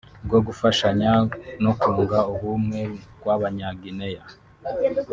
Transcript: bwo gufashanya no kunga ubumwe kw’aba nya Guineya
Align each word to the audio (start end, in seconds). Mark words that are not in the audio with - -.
bwo 0.25 0.39
gufashanya 0.47 1.11
no 1.63 1.71
kunga 1.81 2.19
ubumwe 2.33 2.79
kw’aba 3.19 3.47
nya 3.55 3.69
Guineya 3.81 4.23